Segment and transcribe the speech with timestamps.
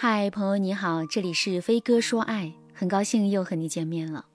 [0.00, 4.26] 嗨，朋友你好，这里是飞哥说爱，很高兴又和你见面了。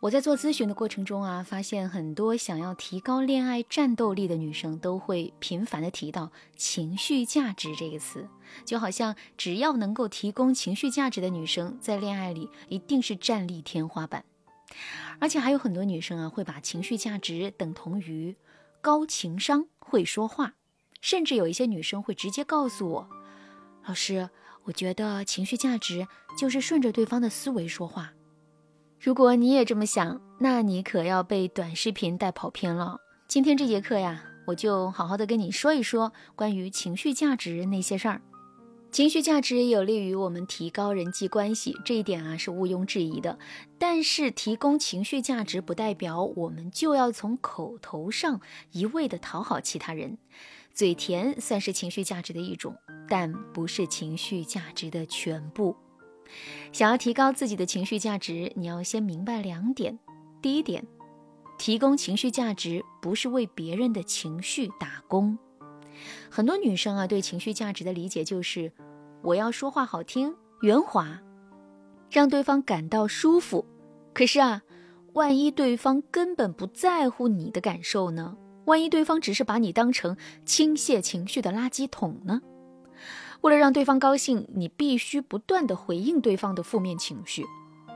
[0.00, 8.28] 我在做咨询的过程中啊，发现很多想要提高恋爱战斗力的女生都会频繁的提到情绪价值这个词，
[8.66, 14.26] 就好像只要能够提供情绪价值的女生，在恋爱里一定是战力天花板。
[15.18, 18.36] 而且还有很多女生啊，会把情绪价值等同于
[18.82, 20.52] 高情商、会说话，
[21.00, 23.08] 甚至有一些女生会直接告诉我，
[23.86, 24.28] 老师。
[24.66, 26.06] 我觉得情绪价值
[26.36, 28.12] 就是顺着对方的思维说话。
[29.00, 32.98] 如果你也这么想，那你可要被短视频带跑偏了。
[33.28, 38.20] 今天这节课呀，我就好好的跟你说一说关于情绪价值那些事儿。
[38.90, 43.38] 情绪价值有利于我们提高人际关系，这一点啊是毋庸置疑的。
[43.78, 48.40] 但是提供情绪价值不代表我们就要从口头上
[48.72, 50.18] 一味的讨好其他人。
[50.76, 52.76] 嘴甜算是情绪价值的一种，
[53.08, 55.74] 但不是情绪价值的全部。
[56.70, 59.98] 想要提高自己的情绪价值，你要先明白两点。
[60.42, 60.86] 第一点，
[61.56, 65.38] 提供情绪价值不是为别人的情绪打工。
[66.30, 68.70] 很多女生啊，对情绪价值的理解就是，
[69.22, 71.22] 我要说话好听、圆滑，
[72.10, 73.64] 让对方感到舒服。
[74.12, 74.60] 可是啊，
[75.14, 78.36] 万一对方根本不在乎你的感受呢？
[78.66, 82.42] 万一对方只是把你当成倾泻情绪的垃圾桶呢？
[83.42, 87.44] 为了让对方高兴，你必须不断的回应对方的负面情绪。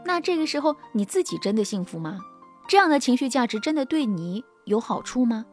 [0.04, 2.20] 那这个时候你自己真的幸福吗？
[2.68, 5.44] 这样的情绪价值真的对你有好处吗？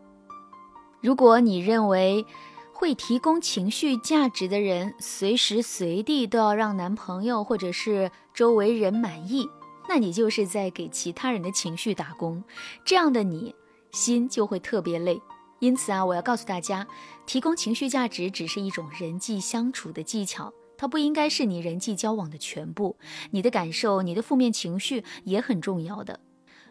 [1.01, 2.25] 如果你认为
[2.73, 9.49] 会提供情绪价值的人随时随地都要让男朋友或者是周围人满意，
[9.89, 12.43] 那你就是在给其他人的情绪打工。
[12.85, 13.55] 这样的你。
[13.91, 15.21] 心就会特别累，
[15.59, 16.87] 因此啊，我要告诉大家，
[17.25, 22.95] 提供情绪价值只是一种人际相处的技巧，它不应该是你人际交往的全部。
[23.31, 26.19] 你的感受、你的负面情绪也很重要的。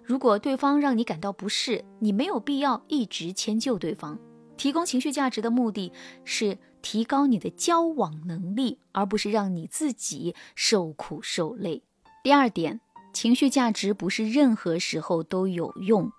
[0.05, 4.19] 如果对方让你感到不适，你没有必要一直迁就对方。
[4.57, 5.93] 提供情绪价值的目的
[6.25, 11.83] 是提高你的交往能力，而不是让你自己受苦受累。
[12.23, 12.81] 第二点，
[13.13, 16.11] 情绪价值不是任何时候都有用。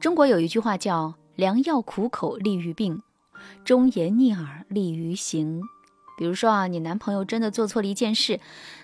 [0.00, 3.02] 中国有一句话叫“良药苦口利于病，
[3.64, 5.60] 忠言逆耳利于行”。
[6.16, 8.38] 比如说啊，你男朋友真的做错了一件事，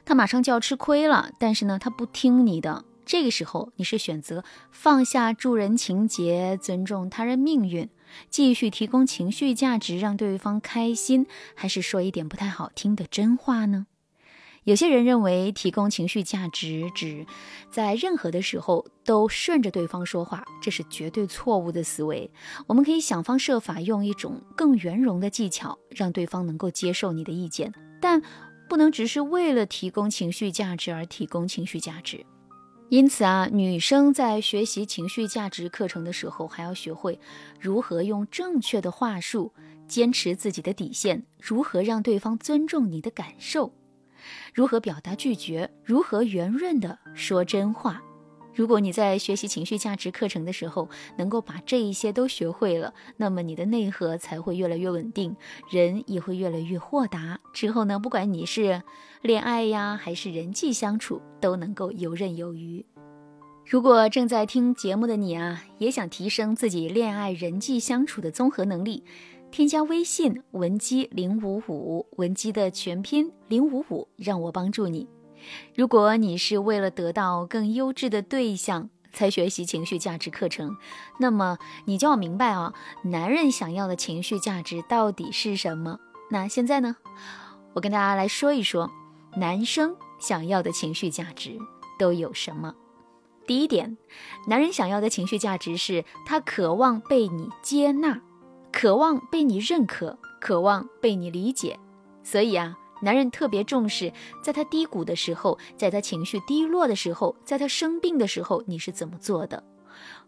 [0.04, 2.84] 他马上就要吃亏了，但是呢，他不听你的。
[3.06, 4.42] 这个时候，你是选择
[4.72, 7.88] 放下助人情节，尊重他人命运，
[8.28, 13.86] 继续提供情绪价值让对方开心，还是说一点不太好听的真话呢？
[14.64, 17.26] 有些人认为提供情绪价值指
[17.70, 22.30] 在任何的时候都顺着对方说话，这是绝对错误的思维。
[22.66, 28.22] 我们可以想方设法用一种更圆融的技巧，让对方能够接受你的意见，但
[28.66, 32.24] 不能只是为了提供情绪价值而提供情绪价值。
[32.88, 37.20] 因此啊，女生在学习情绪价值课程的时候，还要学会
[37.60, 39.52] 如何用正确的话术
[39.86, 43.74] 坚持自己的底线，如何让对方尊重你的感受。
[44.52, 45.70] 如何表达拒绝？
[45.84, 48.02] 如何圆润的说真话？
[48.54, 55.34] 如果你在学习情绪价值课程的时候，能够把这一些都学会了，那么你的内核才会越来越稳定，
[55.68, 57.40] 人也会越来越豁达。
[57.52, 58.80] 之后呢，不管你是
[59.22, 62.86] 恋爱呀，还是人际相处，都能够游刃有余。
[63.66, 69.02] 如果正在听节目的你啊，也想提升自己恋爱人际相处的综合能力。
[69.54, 75.08] 添加微信文姬零五五，文姬的全拼零五五，让我帮助你。
[75.76, 80.76] 如果你是为了得到更优质的对象才学习情绪价值课程，
[81.20, 86.00] 那么你就要明白啊，男人想要的情绪价值到底是什么？
[86.32, 86.96] 那现在呢，
[87.74, 88.90] 我跟大家来说一说，
[89.36, 91.56] 男生想要的情绪价值
[91.96, 92.74] 都有什么。
[93.46, 93.96] 第一点，
[94.48, 98.20] 男人想要的情绪价值是他渴望被你接纳。
[98.74, 101.78] 渴望被你认可，渴望被你理解，
[102.24, 104.12] 所以啊，男人特别重视，
[104.42, 109.62] 在他低谷的时候，在他情绪低落的时候，在他生病的时候，你是怎么做的？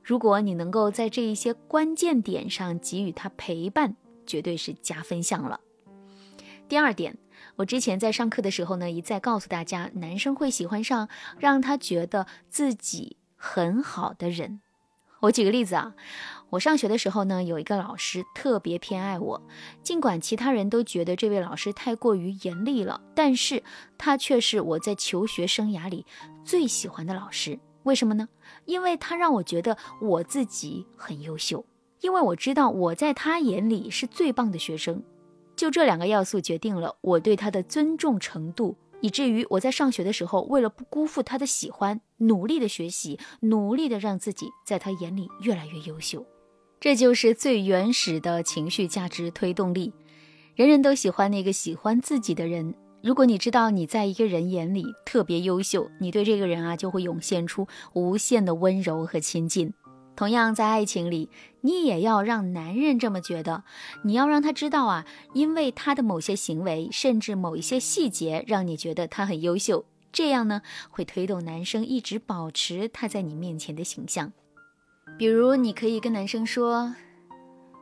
[0.01, 5.61] 如果你能够在这一些关键点上给予他陪伴，绝对是加分项了。
[6.69, 7.19] 第二点，
[7.57, 11.09] 我之前在上课的时候呢，一再告诉大家，男生会喜欢上
[11.41, 14.61] 让他觉得自己很好的人。
[15.21, 15.95] 我举个例子啊。
[16.49, 19.43] 我上学的时候呢，有一个老师特别偏爱我，
[19.83, 23.61] 尽管其他人都觉得这位老师太过于严厉了，但是
[23.99, 26.07] 他却是我在求学生涯里
[26.45, 27.59] 最喜欢的老师。
[27.83, 28.29] 为什么呢？
[28.65, 31.65] 因为他让我觉得我自己很优秀，
[32.01, 35.03] 因为我知道我在他眼里是最棒的学生。
[35.57, 38.77] 就这两个要素决定了我对他的尊重程度，
[39.07, 46.27] 以至于我在上学的时候，为了不辜负他的喜欢，努力的学习，努力的让自己在他眼里越来越优秀。
[46.81, 49.93] 这就是最原始的情绪价值推动力。
[50.57, 52.75] 人人都喜欢那个喜欢自己的人。
[53.01, 59.73] 如果你知道你在一个人眼里特别优秀，你对这个人啊就会涌现出无限的温柔和亲近。
[60.17, 61.29] 同样，在爱情里，
[61.61, 63.63] 你也要让男人这么觉得。
[64.03, 65.05] 你要让他知道啊，
[65.35, 69.85] 因为他的某些行为，甚至某一些细节，让你觉得他很优秀。
[70.11, 74.33] 这样呢，会推动男生一直保持他在你面前的形象。
[75.19, 76.95] 比如，你可以跟男生说：“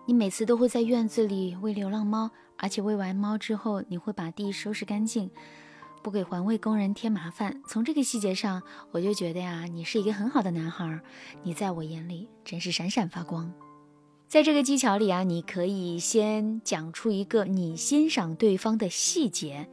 [0.07, 2.29] 你每次都会在院子里喂流浪猫，
[2.59, 5.31] 而且喂完猫之后，你会把地收拾干净。”
[6.05, 11.01] 不给环卫工人添麻烦，从这个细节上，我就觉得呀，你是一个很好的男孩，
[11.43, 13.51] 你在我眼里真是闪闪发光。
[14.29, 19.67] 在这个技巧里啊，你可以先讲出一个你欣赏对方的细节，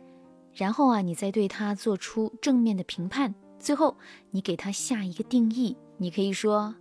[0.53, 3.97] 然后啊，你再对他做出正面的评判，最后
[4.29, 5.75] 你给他下一个定义。
[5.97, 6.75] 你可以说，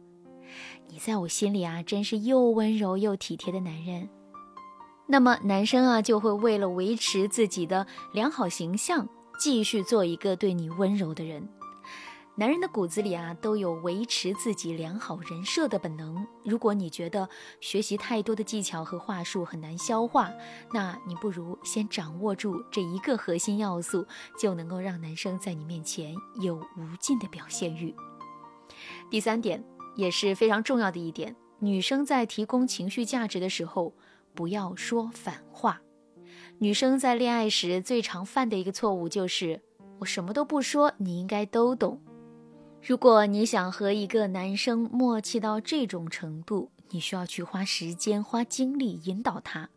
[0.86, 4.08] 你在我心里啊，真是又温柔又体贴的男人。
[5.08, 9.08] 那么男生啊，就会为了维持自己的良好形象。
[9.40, 11.48] 继续做一个对你温柔的人。
[12.36, 16.26] 男人的骨子里啊，都有维持自己良好人设的本能。
[16.44, 17.28] 如果你觉得
[17.60, 20.30] 学习太多的技巧和话术很难消化，
[20.72, 24.06] 那你不如先掌握住这一个核心要素，
[24.38, 27.94] 就能够让男生在你面前有无尽的表现欲。
[29.10, 29.62] 第三点
[29.96, 33.94] 也是非常重要的一点，女生在提供情绪价值的时候，
[34.34, 35.80] 不要说反话。
[36.58, 39.60] 女生在恋爱时最常犯的一个错误就是，
[39.98, 42.00] 我什么都不说，你应该都懂。
[42.82, 49.68] 如果你想和一个男生默契到这种程度，你需要去花时间、花精力引导他。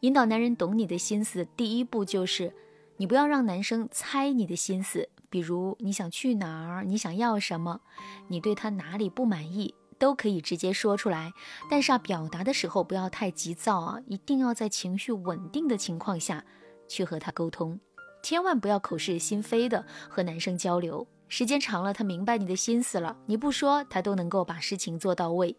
[0.00, 2.52] 引导男人懂你的心思，第一步就是，
[2.96, 5.08] 你不要让男生猜你的心思。
[5.30, 7.80] 比如你想去哪儿，你想要什么，
[8.28, 9.74] 你对他哪里不满意。
[10.02, 11.32] 都可以直接说出来，
[11.70, 16.44] 但是啊，表达的时候不要太急躁啊，一定要在情绪稳定的情况下
[16.88, 17.78] 去和他沟通，
[18.20, 21.06] 千万不要口是心非的和男生交流。
[21.28, 25.56] 时间长了，他明白你的心思了，你不说，他都能够把事情做到位。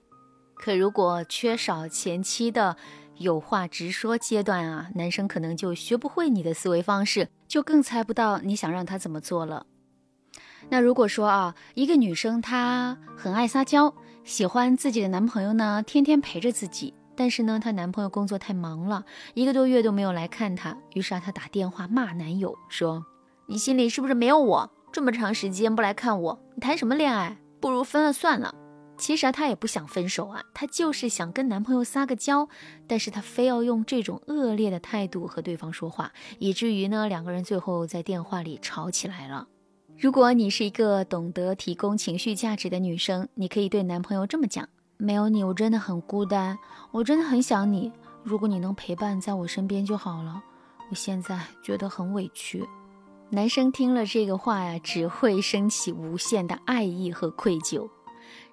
[0.56, 2.76] 可如果缺少前期的
[3.16, 9.68] 有话直说阶段啊，男生可能就学不会你的思维方式，就更猜不到你想让他怎么做了。
[10.68, 13.96] 那如果说啊，一个女生她很爱撒娇。
[14.26, 16.94] 喜欢自己的男朋友呢，天天陪着自己。
[17.16, 20.76] 但是呢，她男朋友工作太忙了，一个多月都没有来看她。
[20.94, 23.06] 于是啊，她打电话骂男友，说
[23.48, 24.72] ：“你心里是不是没有我？
[24.92, 27.38] 这么长时间不来看我，你谈什么恋爱？
[27.60, 28.56] 不如分了算了。”
[28.98, 32.48] 其实啊，她也不想分手啊，她就是想跟男朋友撒个娇。
[32.88, 39.48] 但是她非要用这种恶劣的态度和对方说话，以至于呢，两个人最后在电话里吵起来了。
[39.98, 44.68] 如果你是一个懂得提供情绪价值的女生，你可以对男朋友这么讲：
[44.98, 46.58] 没有你，我真的很孤单，
[46.92, 47.92] 我真的很想你。
[48.24, 50.44] 如果你能陪伴在我身边就好了。
[50.90, 52.68] 我现在觉得很委屈。
[53.32, 57.90] 男生听了这个话呀，只会升起无限的爱意和愧疚。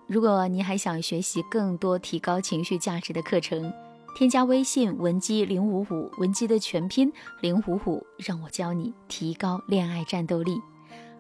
[0.07, 3.73] 如果你还想学习更多提高情绪价值的课程，
[4.17, 10.61] 添加微信文姬零五五，文姬的全拼零五五，让我教你提高恋爱战斗力。